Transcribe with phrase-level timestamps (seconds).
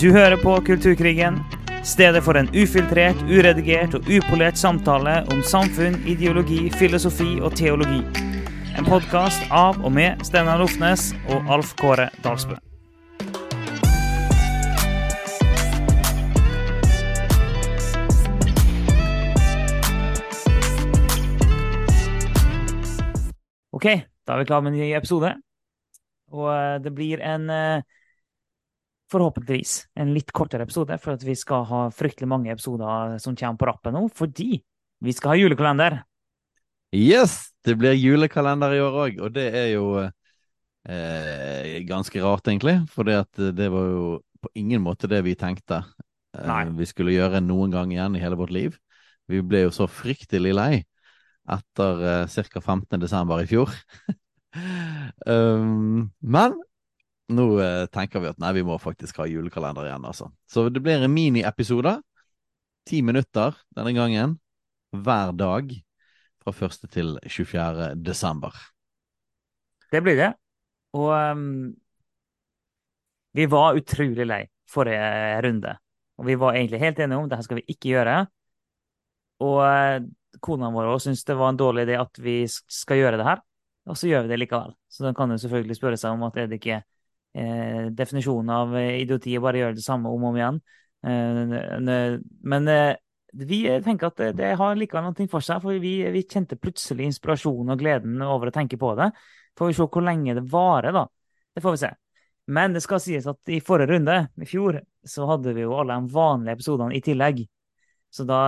[0.00, 1.38] Du hører på Kulturkrigen,
[1.84, 8.02] stedet for en ufiltrert, uredigert og upolert samtale om samfunn, ideologi, filosofi og teologi.
[8.76, 12.60] En podkast av og med Steinar Lofnes og Alf Kåre Dalsbø.
[23.72, 23.88] Ok,
[24.28, 25.38] da er vi klar med en ny episode.
[26.36, 27.95] Og eh, det blir en eh,
[29.12, 33.60] forhåpentligvis en litt kortere episode, for at vi skal ha fryktelig mange episoder som kommer
[33.60, 34.60] på rappen nå, fordi
[35.04, 36.00] vi skal ha julekalender.
[36.96, 37.52] Yes!
[37.66, 42.78] Det blir julekalender i år òg, og det er jo eh, ganske rart, egentlig.
[42.92, 44.04] For det var jo
[44.42, 45.80] på ingen måte det vi tenkte
[46.38, 48.76] eh, vi skulle gjøre noen gang igjen i hele vårt liv.
[49.26, 50.72] Vi ble jo så fryktelig lei
[51.50, 52.62] etter eh, ca.
[52.62, 53.00] 15.
[53.02, 53.74] desember i fjor.
[55.26, 56.56] um, men
[57.28, 60.30] nå eh, tenker vi at nei, vi må faktisk ha julekalender igjen, altså.
[60.50, 61.96] Så det blir en miniepisode.
[62.86, 64.36] Ti minutter denne gangen.
[64.94, 65.72] Hver dag
[66.44, 66.86] fra 1.
[66.92, 67.94] til 24.
[67.98, 68.54] desember.
[69.90, 70.30] Det blir det.
[70.96, 71.74] Og um,
[73.36, 75.74] vi var utrolig lei forrige runde.
[76.16, 78.16] Og vi var egentlig helt enige om det her skal vi ikke gjøre.
[79.42, 79.98] Og uh,
[80.42, 83.42] kona vår òg det var en dårlig idé at vi skal gjøre det her.
[83.86, 84.74] Og så gjør vi det likevel.
[84.90, 86.80] Så da kan jo selvfølgelig spørre seg om at er det ikke
[87.36, 90.60] eh, definisjonen av idioti å bare gjøre det samme om og om igjen.
[91.06, 92.16] Eh,
[92.52, 92.96] men eh,
[93.36, 97.10] vi tenker at det, det har likevel noe for seg, for vi, vi, kjente plutselig
[97.10, 99.10] inspirasjonen og gleden over å tenke på det.
[99.56, 101.06] Får vi se hvor lenge det varer, da.
[101.56, 101.92] Det får vi se.
[102.56, 105.98] Men det skal sies at i forrige runde, i fjor, så hadde vi jo alle
[105.98, 107.42] de vanlige episodene i tillegg.
[108.14, 108.40] Så da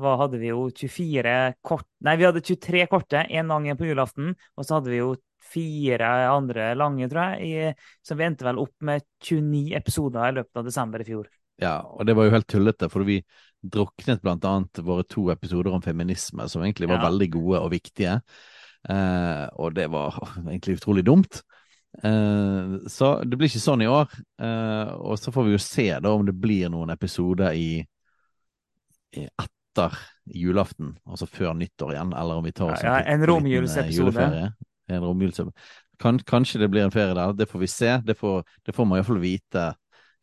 [0.00, 1.32] hva, hadde vi jo 24
[1.66, 4.32] kort Nei, vi hadde 23 korte én gang på julaften.
[4.56, 5.10] Og så hadde vi jo
[5.50, 7.50] fire andre lange, tror jeg.
[7.50, 11.28] I, så vi endte vel opp med 29 episoder i løpet av desember i fjor.
[11.60, 13.20] Ja, og det var jo helt tullete, for vi
[13.60, 17.08] druknet blant annet våre to episoder om feminisme, som egentlig var ja.
[17.10, 18.20] veldig gode og viktige.
[18.88, 20.16] Eh, og det var
[20.46, 21.42] egentlig utrolig dumt.
[22.02, 24.12] Eh, så det blir ikke sånn i år.
[24.40, 27.82] Eh, og så får vi jo se da om det blir noen episoder i
[29.10, 29.96] etter
[30.30, 34.26] julaften, altså før nyttår igjen, eller om vi tar oss ja, ja, en romjulsepisode.
[34.90, 35.54] En romjulsepisode.
[36.00, 37.94] Kan, kanskje det blir en ferie der, det får vi se.
[38.04, 39.66] Det får, det får man iallfall vite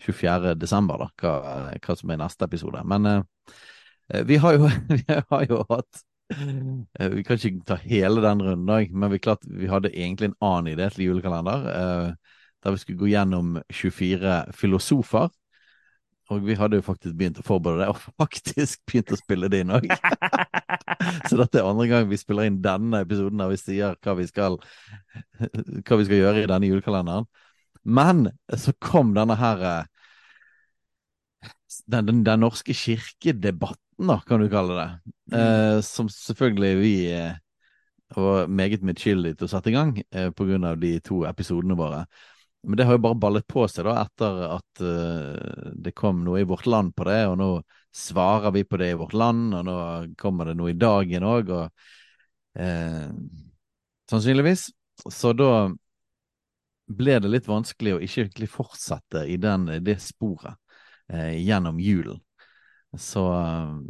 [0.04, 0.56] 24.
[0.58, 1.34] desember, da, hva,
[1.74, 2.84] hva, som er neste episode.
[2.90, 8.24] Men eh, vi, har jo, vi har jo hatt eh, Vi kan ikke ta hele
[8.26, 11.70] den runden men vi, klart, vi hadde egentlig en annen idé til julekalender.
[11.74, 15.30] Eh, der vi skulle gå gjennom 24 filosofer
[16.28, 19.62] og vi hadde jo faktisk begynt å forberede det, og faktisk begynt å spille det
[19.64, 19.88] inn òg.
[21.30, 24.28] så dette er andre gang vi spiller inn denne episoden der vi sier hva vi
[24.28, 24.58] skal,
[25.40, 27.30] hva vi skal gjøre i denne julekalenderen.
[27.88, 28.28] Men
[28.60, 29.94] så kom denne her eh,
[31.88, 34.88] Den, den, den norske kirkedebatten, da, kan du kalle det.
[35.32, 35.36] Mm.
[35.40, 37.38] Eh, som selvfølgelig vi eh,
[38.16, 42.06] var meget medskyldige til å sette i gang eh, av de to episodene våre.
[42.63, 46.41] Men det har jo bare ballet på seg da, etter at uh, det kom noe
[46.41, 47.50] i Vårt Land på det, og nå
[47.95, 49.78] svarer vi på det i Vårt Land, og nå
[50.19, 53.09] kommer det noe i dagen òg, og uh,
[54.07, 54.69] Sannsynligvis.
[55.12, 55.68] Så da
[56.88, 60.56] ble det litt vanskelig å ikke egentlig fortsette i den, det sporet
[61.13, 62.22] uh, gjennom julen.
[62.97, 63.24] Så,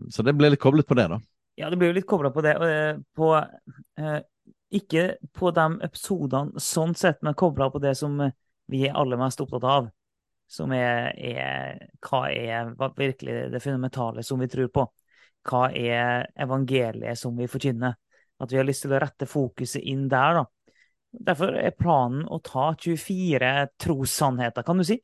[0.09, 1.21] så, det ble litt koblet på det, da.
[1.57, 2.55] Ja, det ble jo litt kobla på det.
[3.15, 3.29] På,
[4.73, 5.03] ikke
[5.37, 8.17] på de episodene sånn sett, men kobla på det som
[8.67, 9.89] vi er aller mest opptatt av,
[10.47, 14.85] som er, er hva er virkelig det fundamentale som vi tror på?
[15.47, 17.95] Hva er evangeliet som vi forkynner?
[18.37, 20.45] At vi har lyst til å rette fokuset inn der, da.
[21.27, 24.99] Derfor er planen å ta 24 trossannheter, kan du si.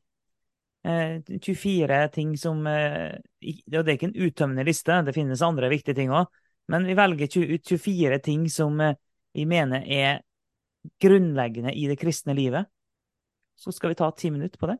[0.84, 5.96] Eh, 24 ting som eh, Det er ikke en uttømmende liste, det finnes andre viktige
[5.96, 6.28] ting òg.
[6.68, 8.96] Men vi velger ut 24 ting som eh,
[9.34, 10.20] vi mener er
[11.00, 12.68] grunnleggende i det kristne livet.
[13.56, 14.78] Så skal vi ta ti minutter på det.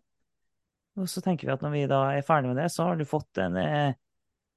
[0.98, 3.06] Og så tenker vi at når vi da er ferdig med det, så har du
[3.08, 3.94] fått en eh,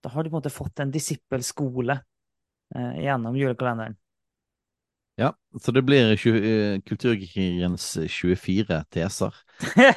[0.06, 1.96] Da har du på en måte fått en disippelskole
[2.76, 3.98] eh, gjennom julekalenderen.
[5.18, 5.32] Ja,
[5.62, 9.40] så det blir uh, Kulturkrigens 24 teser.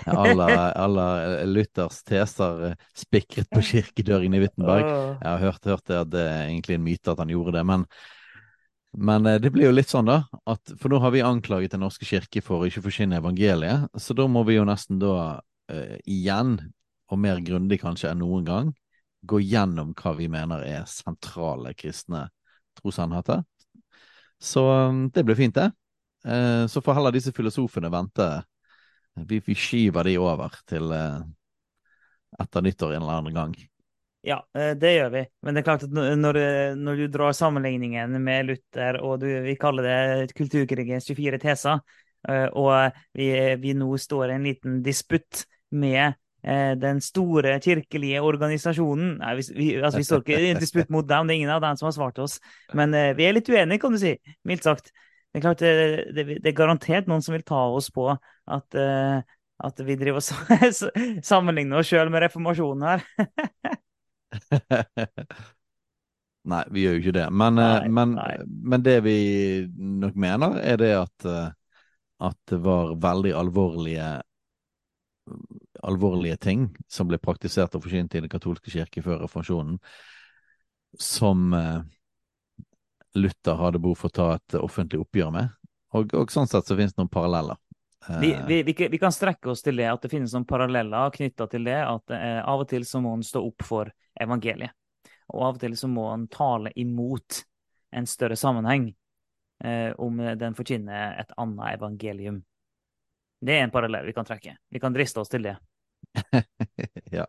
[0.09, 0.47] Alle,
[0.89, 1.09] la
[1.53, 4.87] Luthers teser spikret på kirkedøren i Wittenberg.
[4.89, 7.67] Jeg har hørt, hørt det at det er egentlig en myte at han gjorde det,
[7.69, 7.85] men
[8.99, 10.25] men eh, det blir jo litt sånn, da.
[10.51, 13.91] At, for nå har vi anklaget Den norske kirke for å ikke forkynne evangeliet.
[13.95, 16.57] Så da må vi jo nesten da uh, igjen,
[17.11, 18.73] og mer grundig kanskje enn noen gang,
[19.27, 22.27] gå gjennom hva vi mener er sentrale kristne
[22.79, 23.45] trossannheter.
[24.41, 25.71] Så um, det blir fint, det.
[26.27, 28.29] Uh, så får heller disse filosofene vente.
[29.29, 31.21] Vi, vi skyver de over til, uh,
[32.41, 33.55] etter nyttår en eller annen gang.
[34.23, 35.23] Ja, eh, det gjør vi.
[35.43, 36.39] Men det er klart at når,
[36.77, 41.81] når du drar sammenligningen med Luther, og du, vi kaller det kulturkrigens 24 teser,
[42.29, 43.31] eh, og vi,
[43.63, 46.13] vi nå står i en liten disputt med
[46.45, 50.93] eh, den store kirkelige organisasjonen Nei, vi, vi, altså, vi står ikke i en disputt
[50.93, 52.37] mot dem, det er ingen av dem som har svart oss.
[52.77, 54.19] Men vi er litt uenige, kan du si.
[54.45, 54.93] Mildt sagt.
[55.31, 58.77] Det er klart, det, det, det er garantert noen som vil ta oss på at,
[58.77, 60.89] at vi driver og
[61.31, 63.79] sammenligner oss sjøl med reformasjonen her.
[66.50, 67.29] nei, vi gjør jo ikke det.
[67.43, 68.35] Men, eh, nei, men, nei.
[68.73, 69.19] men, det vi
[69.77, 71.53] nok mener, er det at, eh,
[72.31, 74.11] at det var veldig alvorlige
[75.87, 79.77] alvorlige ting som ble praktisert og forsynt i Den katolske kirke før reformasjonen,
[80.99, 81.81] som eh,
[83.15, 85.55] Luther hadde behov for å ta et offentlig oppgjør med.
[85.99, 87.59] Og, og sånn sett så finnes det noen paralleller.
[88.08, 91.47] Vi, vi, vi, vi, kan strekke oss til det at det finnes noen paralleller knytta
[91.52, 94.73] til det at eh, av og til så må en stå opp for evangeliet.
[95.31, 97.43] Og av og til så må en tale imot
[97.94, 98.88] en større sammenheng
[99.64, 102.41] eh, om den forkynner et annet evangelium.
[103.41, 104.56] Det er en parallell vi kan trekke.
[104.70, 105.58] Vi kan driste oss til det.
[107.19, 107.29] ja.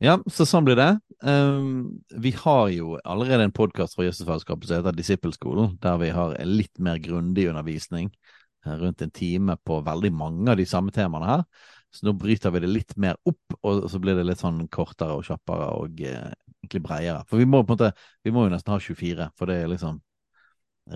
[0.00, 0.16] ja.
[0.32, 0.90] så sånn blir det.
[1.20, 6.36] Um, vi har jo allerede en podkast fra Jøssefellesskapet som heter Disippelskolen, der vi har
[6.48, 8.37] litt mer grundig undervisning Eh,
[8.80, 11.44] rundt en time på veldig mange av de samme temaene her.
[11.90, 15.16] Så nå bryter vi det litt mer opp, og så blir det litt sånn kortere
[15.16, 16.28] og kjappere og eh,
[16.60, 17.24] egentlig bredere.
[17.30, 17.92] For vi må på en måte,
[18.26, 20.02] vi må jo nesten ha 24, for det er liksom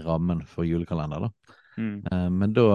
[0.05, 1.59] rammen for julekalender, da.
[1.81, 2.05] Mm.
[2.05, 2.67] Eh, men da,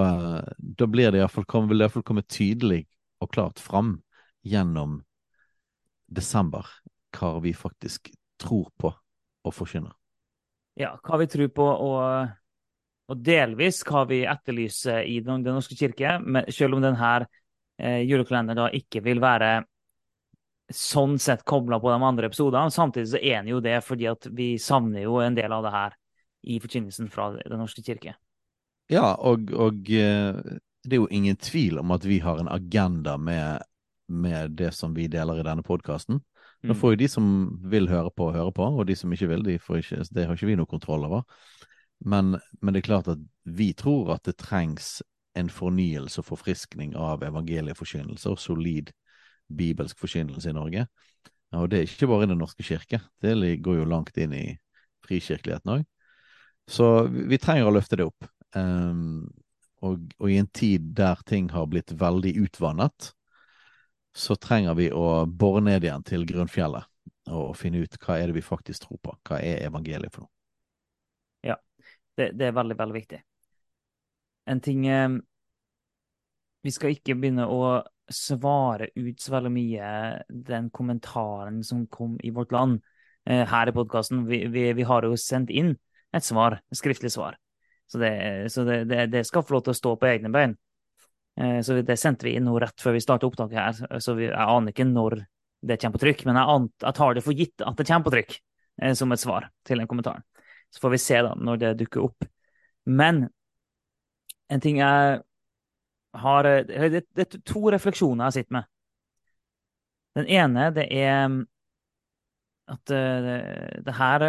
[0.58, 2.82] da blir det iallfall vil det iallfall komme tydelig
[3.22, 4.00] og klart fram
[4.46, 5.02] gjennom
[6.08, 6.66] desember
[7.18, 8.12] hva vi faktisk
[8.42, 9.94] tror på og forkynner.
[10.78, 12.30] Ja, hva vi tror på og
[13.08, 17.14] og delvis hva vi etterlyser i Den, den norske kirke, men selv om denne
[17.80, 19.62] eh, julekalenderen da ikke vil være
[20.74, 22.74] sånn sett kobla på de andre episodene.
[22.74, 25.72] Samtidig så er den jo det, fordi at vi savner jo en del av det
[25.76, 25.96] her
[26.48, 28.18] i forkynnelsen fra Den norske kirke.
[28.92, 30.36] Ja, og, og eh,
[30.84, 33.64] det er jo ingen tvil om at vi har en agenda med,
[34.08, 36.22] med det som vi deler i denne podkasten.
[36.64, 36.80] Nå mm.
[36.80, 37.26] får jo de som
[37.72, 40.50] vil høre på, høre på, og de som ikke vil, de ikke, det har ikke
[40.50, 41.26] vi noe kontroll over.
[42.00, 45.02] Men, men, det er klart at vi tror at det trengs
[45.38, 48.92] en fornyelse og forfriskning av evangelieforkynnelse og solid
[49.48, 50.88] bibelsk forkynnelse i Norge.
[51.56, 54.46] Og det er ikke bare i Den norske kirke, det går jo langt inn i
[55.06, 55.86] frikirkeligheten òg.
[56.68, 58.28] Så vi trenger å løfte det opp.
[58.56, 59.30] Um,
[59.86, 63.14] og, og, i en tid der ting har blitt veldig utvannet,
[64.18, 66.90] så trenger vi å bore ned igjen til grunnfjellet
[67.28, 69.14] og finne ut hva er det vi faktisk tror på.
[69.28, 70.37] Hva er evangeliet for noe?
[72.18, 73.20] Det, det, er veldig, veldig viktig.
[74.50, 75.10] En ting eh,
[76.66, 77.78] Vi skal ikke begynne å
[78.10, 79.88] svare ut så veldig mye
[80.50, 82.80] den kommentaren som kom i Vårt Land
[83.28, 84.24] eh, her i podkasten.
[84.30, 85.76] Vi, vi, vi, har jo sendt inn
[86.16, 87.38] et svar, et skriftlig svar.
[87.88, 88.12] Så, det,
[88.52, 90.56] så det, det, skal få lov til å stå på egne bein.
[91.40, 94.00] Eh, så det sendte vi inn nå rett før vi startet opptaket her.
[94.04, 95.20] Så vi, jeg aner ikke når
[95.68, 98.10] det kommer på trykk, men jeg, ant, jeg tar det for gitt at det kommer
[98.10, 98.40] på trykk
[98.98, 100.26] som et svar til den kommentaren.
[100.74, 102.28] Så får vi se da når det dukker opp.
[102.88, 103.28] Men
[104.52, 105.22] en ting jeg
[106.18, 108.70] har Det, er to refleksjoner jeg sitter med.
[110.18, 111.28] Den ene det er
[112.68, 114.24] at det, det her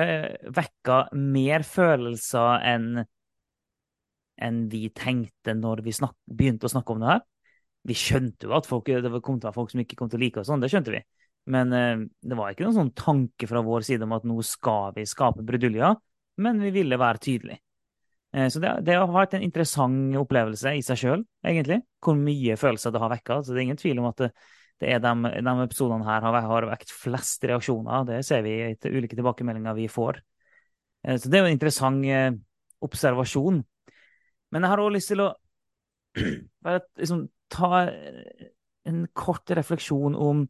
[0.55, 2.91] vekka mer følelser enn
[4.39, 7.23] enn vi tenkte når vi snak, begynte å snakke om det her.
[7.89, 10.21] Vi skjønte jo at folk, det kom til å være folk som ikke kom til
[10.21, 11.01] å like oss, sånn, det skjønte vi.
[11.51, 14.93] Men eh, det var ikke noen sånn tanke fra vår side om at nå skal
[14.95, 15.97] vi skape bruduljer
[16.39, 17.61] men vi ville være tydelige.
[18.35, 21.81] Eh, så det, det, har vært en interessant opplevelse i seg sjøl, egentlig.
[22.05, 23.41] Hvor mye følelser det har vekka.
[23.43, 24.31] Så det er ingen tvil om at det,
[24.79, 28.07] det er de, de, episodene her har, har vekt flest reaksjoner.
[28.09, 30.21] Det ser vi i ulike tilbakemeldinger vi får.
[31.07, 32.31] Eh, så det er jo en interessant eh,
[32.85, 33.63] observasjon.
[34.53, 35.33] Men jeg har òg lyst til å
[36.65, 37.89] bare liksom, ta
[38.89, 40.47] en kort refleksjon om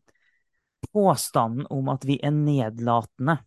[0.93, 3.41] påstanden om at vi er nedlatende.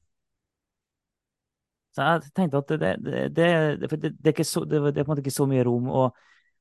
[1.92, 3.48] Så jeg tenkte at det, det, det,
[4.16, 6.06] det er, så, er, på en måte ikke så mye rom å,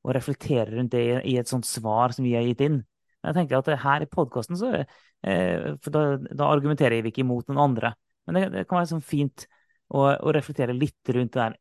[0.02, 2.80] å reflektere rundt det i, i, et sånt svar som vi har gitt inn.
[3.20, 7.22] Men jeg tenker at her i podkasten så eh, For da, da, argumenterer vi ikke
[7.22, 7.94] imot noen andre.
[8.26, 9.46] Men det, kan være sånn fint
[9.88, 11.58] å, å, reflektere litt rundt det der.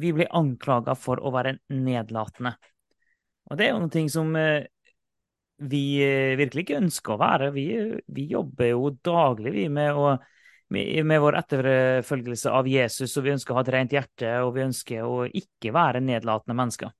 [0.00, 2.54] Vi blir anklaga for å være nedlatende.
[3.50, 4.66] Og det er jo noe som eh,
[5.70, 7.50] vi eh, virkelig ikke ønsker å være.
[7.54, 7.66] Vi,
[8.16, 10.14] vi jobber jo daglig vi med å
[10.72, 14.64] med vår etterfølgelse av Jesus, og vi ønsker å ha et rent hjerte, og vi
[14.64, 16.92] ønsker å ikke være nedlatende mennesker.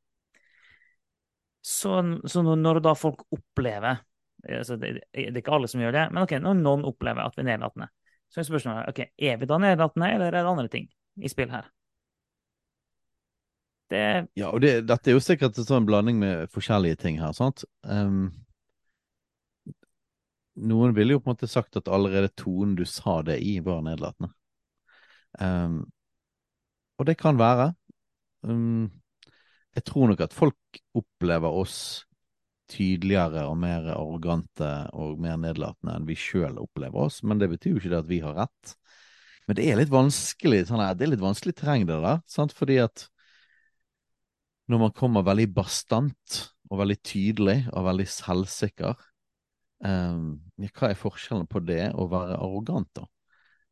[1.65, 1.97] Så,
[2.29, 4.03] så når da folk opplever
[4.45, 7.33] Altså, det, det er ikke alle som gjør det, men ok, når noen opplever at
[7.39, 7.87] vi er nedlatende,
[8.29, 10.85] så er spørsmålet ok, er vi da nedlatende, eller er det andre ting
[11.17, 11.71] i spill her?
[13.89, 14.03] Det
[14.37, 17.65] Ja, og det, dette er jo sikkert en sånn blanding med forskjellige ting her, sant?
[17.89, 18.35] Um,
[20.55, 23.83] noen ville jo på en måte sagt at allerede tonen du sa det i, var
[23.87, 24.31] nedlatende.
[25.41, 25.81] Um,
[26.99, 27.73] og det kan være.
[28.47, 28.91] Um,
[29.75, 32.05] jeg tror nok at folk opplever oss
[32.71, 37.75] tydeligere og mer arrogante og mer nedlatende enn vi sjøl opplever oss, men det betyr
[37.75, 38.77] jo ikke det at vi har rett.
[39.45, 42.23] Men det er litt vanskelig sånn her, det er litt vanskelig terreng, det der.
[42.31, 42.55] Sant?
[42.57, 43.09] Fordi at
[44.73, 46.39] når man kommer veldig bastant
[46.71, 48.95] og veldig tydelig og veldig selvsikker,
[49.83, 53.07] um, hva er forskjellen på det å være arrogant, da?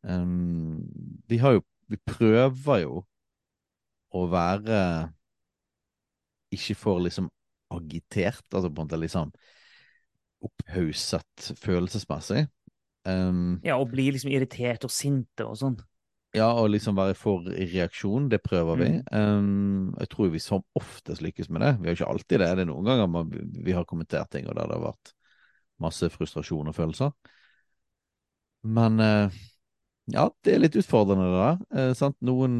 [0.03, 0.83] Um,
[1.29, 3.01] vi har jo Vi prøver jo
[4.15, 4.77] å være
[6.53, 7.29] ikke for liksom
[7.73, 9.31] agitert, altså på en måte liksom
[10.43, 12.45] opphauset følelsesmessig.
[13.07, 15.79] Um, Ja, og bli liksom irritert og sinte og sånn.
[16.33, 18.89] ja, og liksom være for reaksjon, det prøver vi.
[19.11, 19.11] Mm.
[19.11, 21.73] Um, jeg tror vi som oftest lykkes med det.
[21.81, 22.47] Vi har ikke alltid det.
[22.57, 23.29] Det er noen ganger man,
[23.65, 25.13] vi har kommentert ting og der det har vært
[25.81, 27.13] masse frustrasjon og følelser.
[28.63, 29.39] Men eh,
[30.13, 31.95] ja, det er litt utfordrende det der.
[32.03, 32.13] Eh?
[32.27, 32.55] Noen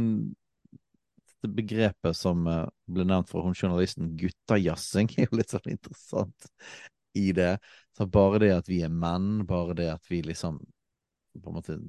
[1.48, 6.50] begrepet som eh, ble nevnt fra hun journalisten, guttajazzing, er jo litt sånn interessant
[7.20, 7.58] i det.
[7.98, 10.62] Så bare det at vi er menn, bare det at vi liksom
[11.41, 11.82] på en måte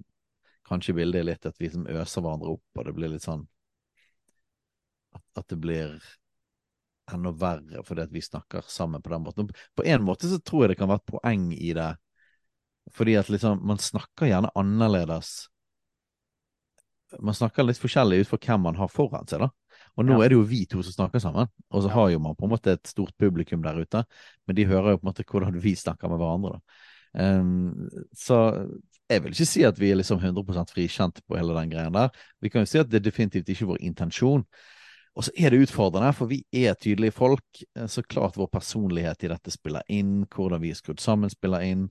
[0.64, 3.42] Kanskje bildet er litt at vi liksom øser hverandre opp, og det blir litt sånn
[5.12, 5.98] At, at det blir
[7.12, 9.50] enda verre fordi at vi snakker sammen på den måten.
[9.76, 11.90] På en måte så tror jeg det kan være et poeng i det,
[12.94, 15.49] fordi at liksom man snakker gjerne annerledes
[17.23, 19.50] man snakker litt forskjellig ut fra hvem man har foran seg, da.
[19.94, 20.25] Og nå Ja.
[20.25, 22.50] er det jo vi to som snakker sammen, og så har jo man på en
[22.50, 24.04] måte et stort publikum der ute,
[24.46, 26.61] men de hører jo på en måte hvordan vi snakker med hverandre, da.
[27.14, 28.66] Um, så
[29.08, 32.11] jeg vil ikke si at vi er liksom 100% frikjent på hele den greien der.
[32.42, 34.44] Vi kan jo si at det er definitivt ikke vår intensjon.
[35.14, 37.62] Og så er det utfordrende, for vi er tydelige folk.
[37.76, 41.62] Eh, Så klart vår personlighet i dette spiller inn, hvordan vi er skrudd sammen spiller
[41.62, 41.88] inn.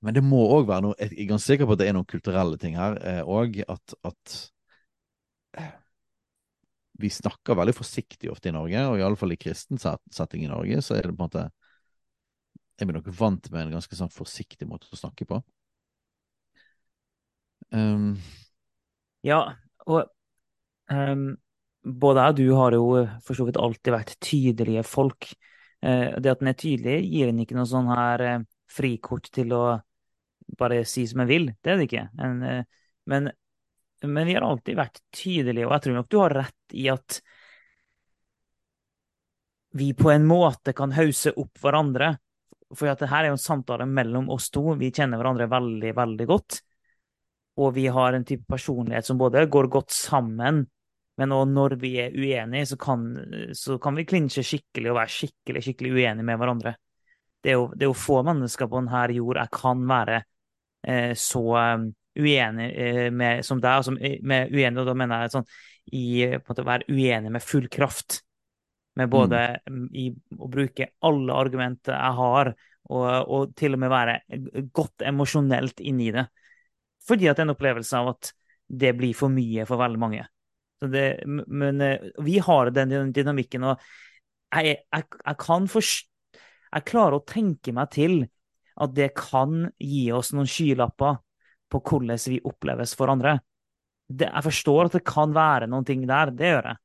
[0.00, 2.08] Men det må òg være noe Jeg er ganske sikker på at det er noen
[2.08, 3.62] kulturelle ting her òg.
[3.68, 4.36] at, at
[5.58, 5.72] eh,
[6.98, 10.50] vi snakker veldig forsiktig ofte i Norge, og i alle fall i kristen setting i
[10.50, 11.48] Norge, så er det på en måte
[12.78, 15.40] Er vi nok vant med en ganske sånn forsiktig måte å snakke på.
[17.72, 18.18] Um,
[19.26, 19.40] Ja,
[19.86, 20.06] og
[20.88, 22.84] både jeg og du har jo
[23.24, 25.30] for så vidt alltid vært tydelige folk.
[25.80, 29.52] Eh, det at en er tydelig, gir en ikke noe sånn her eh, frikort til
[29.54, 29.64] å
[30.58, 31.50] bare si som en vil.
[31.62, 32.06] Det er det ikke.
[32.24, 32.62] En, eh,
[33.10, 33.30] men,
[34.04, 37.20] men vi har alltid vært tydelige, og jeg tror nok du har rett i at
[39.78, 42.16] vi på en måte kan hause opp hverandre.
[42.74, 44.64] For at det her er jo en samtale mellom oss to.
[44.80, 46.58] Vi kjenner hverandre veldig, veldig godt.
[47.62, 50.66] Og vi har en type personlighet som både går godt sammen,
[51.18, 53.06] men når vi er uenige, så kan,
[53.54, 56.74] så kan vi klinsje skikkelig og være skikkelig, skikkelig uenige med hverandre.
[57.42, 60.20] Det er jo, det er jo få mennesker på denne jord jeg kan være
[60.86, 63.80] eh, så um, uenig eh, med som deg.
[63.80, 65.50] Altså, med uenig, og da mener jeg sånn
[65.98, 66.06] i
[66.36, 68.20] på en måte å være uenig med full kraft.
[68.98, 70.08] Med både mm, i
[70.38, 72.54] å bruke alle argumenter jeg har,
[72.88, 74.18] og, og til og med være
[74.74, 76.28] godt emosjonelt inni det.
[77.06, 78.34] Fordi at det er en opplevelse av at
[78.68, 80.26] det blir for mye for veldig mange.
[80.78, 83.82] Det, men eh, vi har den dynamikken, og
[84.54, 86.06] jeg, jeg, jeg kan forst...
[86.68, 88.18] Jeg klarer å tenke meg til
[88.78, 91.16] at det kan gi oss noen skylapper
[91.72, 93.38] på hvordan vi oppleves for andre.
[94.04, 96.32] Det, jeg forstår at det kan være noen ting der.
[96.36, 96.80] Det gjør jeg.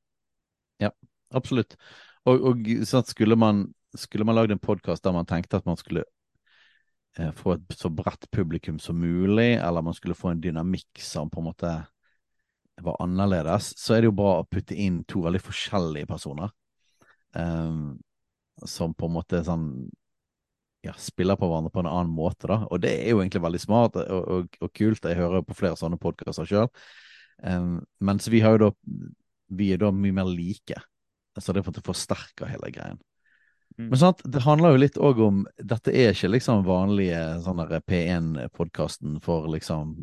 [0.86, 0.90] Ja,
[1.36, 1.76] absolutt.
[2.24, 2.64] Og, og
[3.04, 6.04] skulle man skulle man lagd en podkast der man tenkte at man skulle
[7.18, 11.30] eh, få et så bredt publikum som mulig, eller man skulle få en dynamikk som
[11.30, 11.74] på en måte
[12.82, 16.50] var annerledes, så er det jo bra å putte inn to veldig forskjellige personer.
[17.34, 18.00] Um,
[18.66, 19.68] som på en måte sånn
[20.84, 22.60] ja, spiller på hverandre på en annen måte, da.
[22.68, 25.06] Og det er jo egentlig veldig smart og, og, og kult.
[25.08, 26.68] Jeg hører på flere sånne podkaster sjøl.
[27.42, 28.74] Um, mens vi har jo da
[29.54, 30.78] Vi er da mye mer like.
[31.38, 33.00] Så det er forsterker hele greien.
[33.76, 33.88] Mm.
[33.90, 39.18] Men sant, det handler jo litt òg om Dette er ikke liksom vanlige sånn P1-podkasten
[39.24, 39.96] for liksom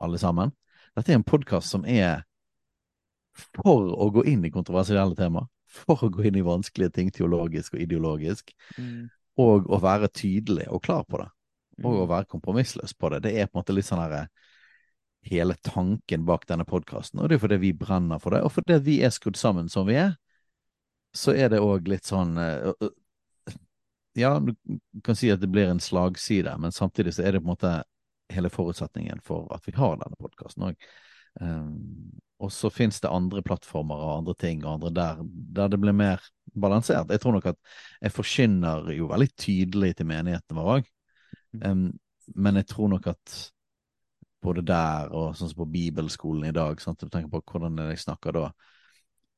[0.00, 0.52] alle sammen.
[0.96, 2.24] Dette er en podkast som er
[3.56, 5.46] for å gå inn i kontroversielle temaer.
[5.70, 8.50] For å gå inn i vanskelige ting teologisk og ideologisk.
[8.74, 9.04] Mm.
[9.38, 11.28] Og å være tydelig og klar på det.
[11.84, 12.08] Og å Mm.
[12.10, 13.22] være kompromissløs på det.
[13.22, 14.28] Det er på en måte litt sånn herre
[15.22, 17.20] Hele tanken bak denne podkasten.
[17.20, 19.84] Og det er fordi vi brenner for det, og fordi vi er skrudd sammen som
[19.86, 20.14] vi er,
[21.12, 22.72] så er det òg litt sånn eh,
[24.16, 24.54] Ja, du
[25.04, 27.84] kan si at det blir en slagside, men samtidig så er det på en måte
[28.30, 30.90] hele forutsetningen for at vi har denne podkasten òg.
[31.40, 35.22] Um, og så finnes det andre plattformer og andre ting og andre der,
[35.56, 36.24] der det blir mer
[36.56, 37.10] balansert.
[37.12, 37.58] Jeg tror nok at
[38.00, 40.92] jeg forkynner jo veldig tydelig til menighetene våre òg.
[41.64, 41.88] Um,
[42.36, 43.36] men jeg tror nok at
[44.40, 47.02] både der og sånn som på bibelskolen i dag, sant?
[47.02, 48.46] du tenker på hvordan jeg snakker da,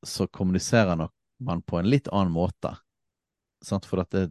[0.06, 2.70] så kommuniserer nok man på en litt annen måte.
[3.66, 3.86] Sant?
[3.88, 4.28] For dette,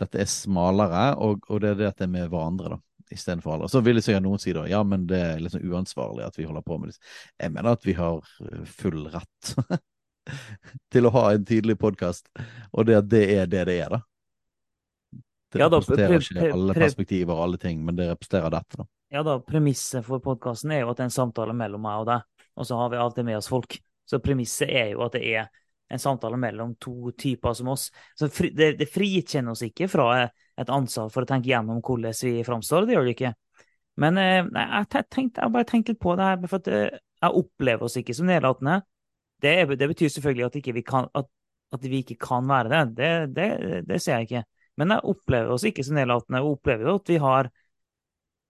[0.00, 3.54] dette er smalere, og, og det er det at det er med hverandre, da istedenfor
[3.54, 3.68] alle.
[3.70, 6.64] Så vil sikkert noen si da ja, men det er liksom uansvarlig at vi holder
[6.66, 6.98] på med det.
[7.42, 9.52] Jeg mener at vi har eh, full rett
[10.92, 12.28] til å ha en tydelig podkast,
[12.72, 14.02] og det at det er det det er, da.
[15.52, 18.80] Det Ja da, representerer pre- ikke alle perspektiver og alle ting, men det representerer dette,
[18.82, 18.88] da.
[19.14, 22.08] Ja da, premisset for podkasten er jo at det er en samtale mellom meg og
[22.10, 22.26] deg,
[22.58, 23.78] og så har vi alltid med oss folk.
[24.06, 25.46] Så premisset er jo at det er
[25.88, 27.88] en samtale mellom to typer som oss.
[28.18, 32.44] Så det, det frikjenner oss ikke fra et ansvar for å tenke gjennom hvordan vi
[32.46, 33.32] framstår, det gjør det ikke.
[34.02, 36.70] Men eh, nei, jeg, te- tenkte, jeg bare tenkte litt på det her, for at
[36.72, 38.80] eh, jeg opplever oss ikke som nedlatende.
[39.42, 41.28] Det, det betyr selvfølgelig at, vi kan, at,
[41.76, 42.82] at vi ikke kan være det.
[42.96, 43.80] Det, det.
[43.88, 44.42] det ser jeg ikke.
[44.80, 47.48] Men jeg opplever oss ikke som nedlatende, og opplever at vi har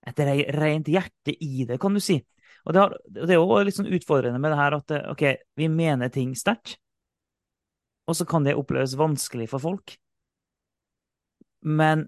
[0.07, 0.25] et
[0.55, 2.21] rent hjerte i det, kan du si.
[2.67, 5.25] Og det, har, det er jo litt sånn utfordrende med det her at eh, OK,
[5.59, 6.79] vi mener ting sterkt,
[8.07, 9.97] og så kan det oppleves vanskelig for folk.
[11.67, 12.07] Men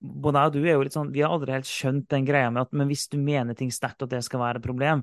[0.00, 2.50] både jeg og du er jo litt sånn Vi har aldri helt skjønt den greia
[2.52, 5.02] med at men hvis du mener ting sterkt, at det skal være et problem,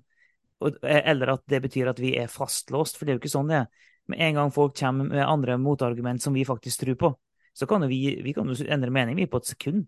[0.63, 3.51] eh, eller at det betyr at vi er fastlåst, for det er jo ikke sånn
[3.51, 3.89] det er.
[4.11, 7.11] Med en gang folk kommer med andre motargument som vi faktisk tror på,
[7.55, 9.85] så kan vi, vi kan jo endre mening vi på et sekund.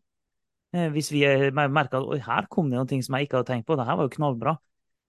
[0.75, 1.24] Eh, Hvis vi
[1.56, 4.00] merker at oi, her kom det ting som jeg ikke hadde tenkt på, det her
[4.00, 4.58] var jo knallbra,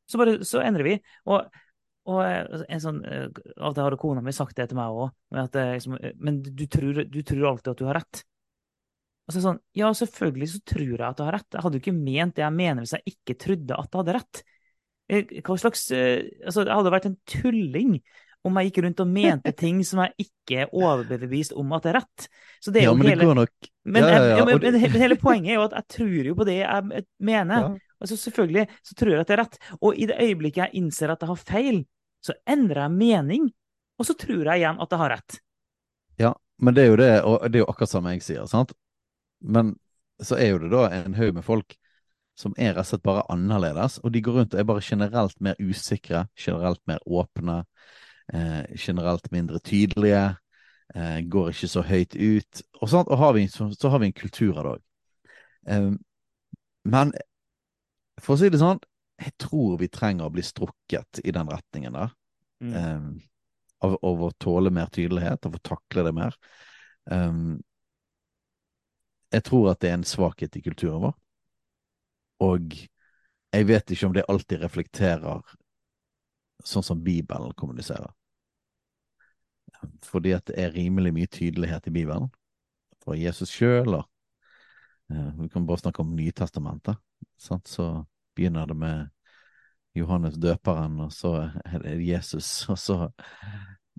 [0.06, 0.98] så, bare, så endrer vi.
[1.26, 1.46] Og,
[2.06, 3.26] og eh, en sånn, eh,
[3.58, 6.64] Av og til har kona mi sagt det til meg òg, liksom, eh, men du
[6.70, 8.22] tror, du tror alltid at du har rett.
[9.26, 11.48] Og så er det sånn, Ja, selvfølgelig så tror jeg at du har rett.
[11.50, 14.14] Jeg hadde jo ikke ment det jeg mener hvis jeg ikke trodde at jeg hadde
[14.20, 14.44] rett.
[15.46, 17.98] Hva slags Altså, jeg hadde vært en tulling
[18.46, 21.98] om jeg gikk rundt og mente ting som jeg ikke er overbevist om at er
[22.00, 22.28] rett.
[22.62, 25.02] Så det er Ja, jo men det går nok men, Ja, ja, ja, men, men
[25.02, 27.74] hele poenget er jo at jeg tror jo på det jeg mener.
[27.96, 29.60] Altså Selvfølgelig så tror jeg at det er rett.
[29.80, 31.82] Og i det øyeblikket jeg innser at jeg har feil,
[32.26, 33.48] så endrer jeg mening.
[33.96, 35.38] Og så tror jeg igjen at jeg har rett.
[36.20, 38.74] Ja, men det er jo det, og det er jo akkurat samme jeg sier, sant?
[39.40, 39.74] Men
[40.22, 41.76] så er jo det da en haug med folk
[42.36, 45.38] som er rett og slett bare annerledes, og de går rundt og er bare generelt
[45.44, 47.62] mer usikre, generelt mer åpne,
[48.32, 50.36] eh, generelt mindre tydelige,
[50.94, 54.10] eh, går ikke så høyt ut, og, sånt, og har vi, så, så har vi
[54.10, 54.84] en kultur av det òg.
[55.72, 55.88] Eh,
[56.84, 57.14] men
[58.20, 58.80] for å si det sånn,
[59.16, 62.12] jeg tror vi trenger å bli strukket i den retningen der.
[62.60, 62.74] Mm.
[62.76, 63.06] Um,
[63.84, 66.36] av, av å tåle mer tydelighet, av å takle det mer.
[67.10, 67.58] Um,
[69.32, 71.16] jeg tror at det er en svakhet i kulturen vår,
[72.46, 72.76] og
[73.56, 75.40] jeg vet ikke om det alltid reflekterer
[76.64, 78.10] sånn som Bibelen kommuniserer.
[80.04, 82.28] Fordi at det er rimelig mye tydelighet i Bibelen,
[83.04, 84.04] fra Jesus sjøl, og
[85.12, 87.00] eh, vi kan bare snakke om Nytestamentet,
[87.40, 87.68] sant?
[87.70, 88.04] så
[88.36, 89.08] begynner det med
[89.96, 91.32] Johannes døperen, og så
[91.64, 93.00] er det Jesus, og så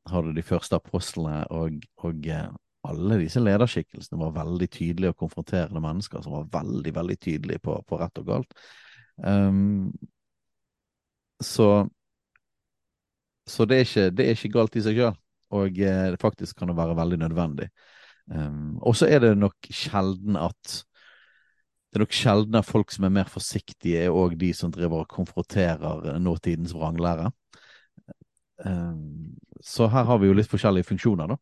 [0.08, 2.50] har du de første apostlene, og, og eh,
[2.88, 7.76] alle disse lederskikkelsene var veldig tydelige og konfronterende mennesker som var veldig, veldig tydelige på,
[7.88, 8.54] på rett og galt.
[9.18, 9.92] Um,
[11.44, 11.88] så
[13.48, 15.14] så det er, ikke, det er ikke galt i seg sjøl,
[15.56, 17.70] og eh, faktisk kan det være veldig nødvendig.
[18.28, 20.82] Um, og så er det nok sjelden at
[21.88, 25.06] det er nok sjelden at folk som er mer forsiktige, er òg de som driver
[25.06, 27.30] og konfronterer nåtidens vranglære.
[28.66, 31.38] Um, så her har vi jo litt forskjellige funksjoner, da.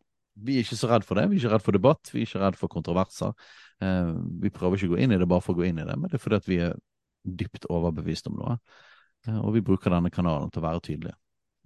[0.46, 1.30] Vi er ikke så redd for det.
[1.32, 3.34] Vi er ikke redd for debatt, vi er ikke redd for kontroverser.
[3.82, 5.88] Uh, vi prøver ikke å gå inn i det bare for å gå inn i
[5.88, 6.76] det, men det er fordi at vi er
[7.26, 8.58] dypt overbevist om noe.
[9.26, 11.18] Uh, og vi bruker denne kanalen til å være tydelige.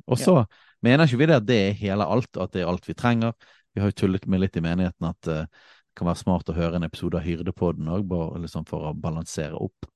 [0.08, 0.38] Og så
[0.86, 3.36] mener ikke vi det at det er hele alt, at det er alt vi trenger.
[3.76, 5.42] Vi har jo tullet med litt i menigheten at det
[6.00, 9.60] kan være smart å høre en episode av Hyrdepodden òg, bare liksom for å balansere
[9.60, 9.90] opp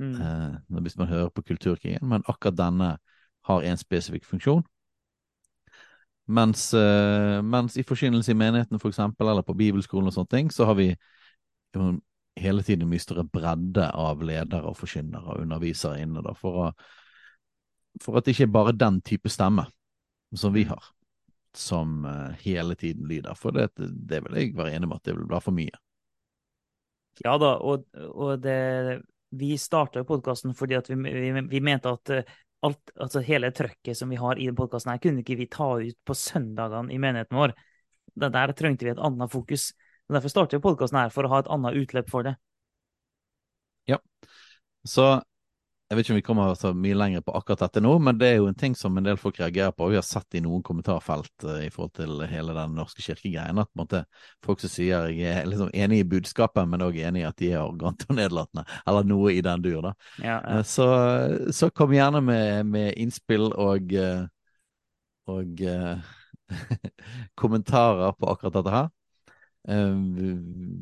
[0.00, 0.14] Mm.
[0.16, 2.08] eh, hvis man hører på Kulturkrigen.
[2.08, 2.98] Men akkurat denne
[3.44, 4.62] har en spesifikk funksjon.
[6.26, 10.50] Mens, eh, mens i forkynnelse i menigheten for eksempel, eller på bibelskolen og sånne ting,
[10.50, 10.96] så har vi
[12.36, 16.70] hele tiden mye større bredde av ledere og forkynnere og undervisere inne, da, for, å,
[18.02, 19.66] for at det ikke er bare den type stemme
[20.34, 20.92] som vi har,
[21.56, 23.34] som eh, hele tiden lyder.
[23.38, 25.80] For det, det vil jeg være enig med at det vil være for mye.
[27.24, 29.00] Ja da, og, og det,
[29.36, 32.36] vi starta podkasten fordi vi, vi, vi mente at eh,
[32.66, 35.72] alt, altså hele trøkket som vi har i den podkasten, her, kunne ikke vi ta
[35.80, 37.54] ut på søndagene i menigheten vår.
[38.20, 39.70] Det Der trengte vi et annet fokus.
[40.08, 42.34] Og Derfor starter podkasten her, for å ha et annet utløp for det.
[43.88, 44.00] Ja.
[44.84, 45.20] Så
[45.90, 48.28] jeg vet ikke om vi kommer så mye lenger på akkurat dette nå, men det
[48.28, 49.88] er jo en ting som en del folk reagerer på.
[49.90, 53.70] Vi har sett i noen kommentarfelt uh, i forhold til hele den norske kirkegreien at
[53.74, 54.04] måte,
[54.46, 57.48] folk som sier jeg er liksom enig i budskapet, men òg enig i at de
[57.50, 59.80] er arrogante og nedlatende, eller noe i den dur.
[59.88, 59.92] da.
[60.22, 60.60] Ja, ja.
[60.60, 60.86] Uh, så,
[61.58, 64.30] så, kom gjerne med, med innspill og, uh,
[65.34, 65.64] og
[67.42, 68.88] kommentarer på akkurat dette her.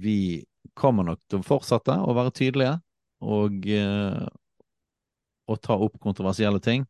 [0.05, 0.45] vi
[0.77, 2.77] kommer nok til å fortsette å være tydelige.
[3.25, 3.65] Og,
[5.49, 6.85] å ta opp kontroversielle ting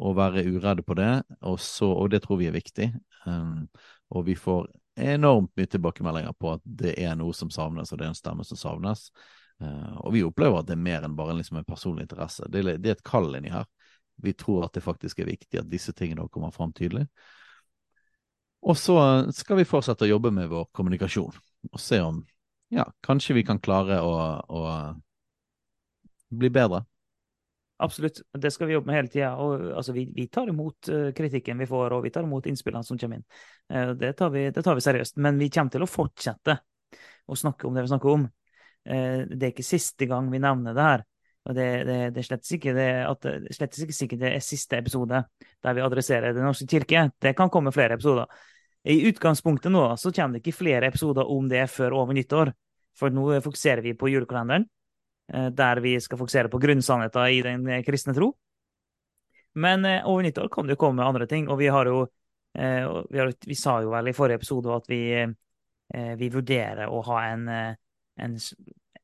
[0.00, 1.10] og være uredde på det,
[1.42, 2.88] og, så, og det tror vi er viktig.
[3.26, 3.66] Um,
[4.14, 4.68] og vi får
[5.00, 8.46] enormt mye tilbakemeldinger på at det er noe som savnes, og det er en stemme
[8.46, 9.08] som savnes.
[9.60, 12.46] Uh, og vi opplever at det er mer enn bare liksom en personlig interesse.
[12.48, 13.68] Det, det er et kall inni her.
[14.20, 17.06] Vi tror at det faktisk er viktig at disse tingene kommer fram tydelig.
[18.60, 18.94] Og så
[19.32, 21.36] skal vi fortsette å jobbe med vår kommunikasjon,
[21.72, 22.20] og se om
[22.70, 24.12] ja, kanskje vi kan klare å,
[24.44, 24.60] å
[26.30, 26.84] bli bedre
[27.80, 28.20] Absolutt.
[28.38, 29.30] Det skal vi jobbe med hele tida.
[29.76, 32.98] Altså, vi, vi, tar imot uh, kritikken vi får, og vi tar imot innspillene som
[33.00, 33.24] kommer inn.
[33.72, 35.16] Uh, det, tar vi, det, tar vi, seriøst.
[35.16, 36.58] Men vi kommer til å fortsette
[37.24, 38.26] å snakke om det vi snakker om.
[38.84, 41.06] Uh, det er ikke siste gang vi nevner det her.
[41.48, 42.74] Og det, det, det er slett ikke,
[43.86, 45.22] ikke sikkert det er siste episode
[45.64, 47.06] der vi adresserer Den norske kirke.
[47.16, 48.28] Det kan komme flere episoder.
[48.84, 52.52] I utgangspunktet nå så kommer det ikke flere episoder om det før over nyttår.
[53.00, 54.68] For nå fokuserer vi på julekalenderen.
[55.34, 58.32] Eh, der vi skal fokusere på grunnsannheter i den eh, kristne tro.
[59.54, 62.06] Men eh, over nyttår kan det jo komme andre ting, og vi har jo
[62.50, 65.04] vi, har, vi sa jo vel i forrige episode at vi,
[66.18, 68.34] vi vurderer å ha en, en,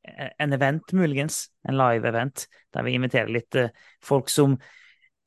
[0.03, 2.43] en, event, muligens, en live-event,
[2.75, 3.59] der vi inviterer litt
[4.03, 4.57] folk som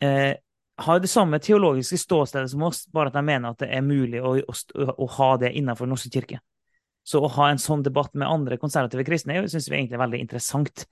[0.04, 0.36] eh,
[0.84, 4.20] har det samme teologiske ståstedet som oss, bare at de mener at det er mulig
[4.20, 6.44] å, å, å ha det innenfor Den norske kirke.
[7.10, 10.22] Så å ha en sånn debatt med andre konservative kristne syns vi egentlig er veldig
[10.22, 10.86] interessant.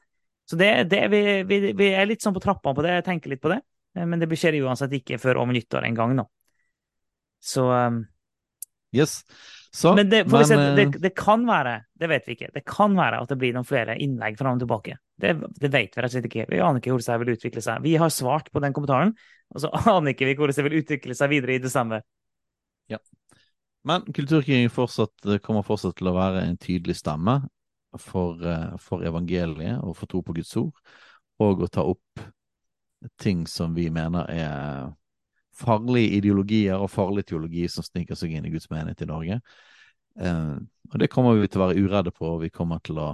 [0.49, 3.33] Så det, det vi, vi, vi, er litt sånn på trappene på det, jeg tenker
[3.33, 3.59] litt på det.
[3.97, 6.25] Eh, men det skjer uansett ikke før om nyttår en gang nå.
[7.43, 8.01] Så um,
[8.95, 9.25] Yes.
[9.71, 12.95] Så, men, det, men se, det, det, kan være, det vet vi ikke, det kan
[12.97, 14.95] være at det blir noen flere innlegg fram og tilbake.
[15.19, 16.45] Det, det vet vi rett og slett ikke.
[16.49, 17.83] Vi aner ikke hvordan det vil utvikle seg.
[17.83, 19.13] Vi har svart på den kommentaren,
[19.53, 22.05] og så aner ikke vi hvordan det vil utvikle seg videre i desember.
[22.89, 23.01] Ja.
[23.87, 27.37] Men kulturkrigen fortsatt, kommer fortsatt til å være en tydelig stemme
[28.01, 30.75] for, eh, for, evangeliet og for tro på Guds ord,
[31.39, 32.25] og å ta opp
[33.21, 34.89] ting som vi mener er
[35.57, 39.39] farlige ideologier og farlig teologi som sniker seg inn i Guds menighet i Norge.
[40.19, 40.57] Eh,
[40.91, 43.13] og Det kommer vi til å være uredde på, og vi kommer til å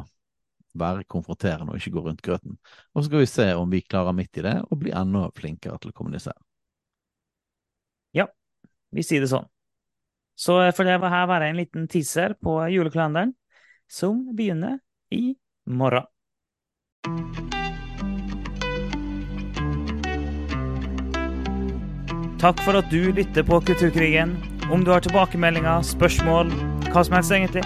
[0.73, 2.57] være konfronterende og ikke gå rundt grøten.
[2.93, 5.77] Og så skal vi se om vi klarer midt i det og bli enda flinkere
[5.77, 6.39] til å kommunisere.
[8.17, 8.25] Ja,
[8.89, 9.52] vi sier det sånn.
[10.35, 13.33] Så eh, for det var her være en liten teaser på julekalenderen,
[13.89, 14.79] som begynner
[15.13, 15.35] i
[15.69, 16.09] morgen.
[22.43, 24.35] Takk for at du lytter på Kulturkrigen.
[24.71, 26.51] Om du har tilbakemeldinger, spørsmål,
[26.91, 27.63] hva som helst egentlig,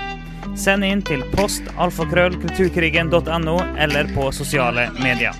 [0.57, 5.33] send inn til postalfakrøllkulturkrigen.no eller på sosiale medier.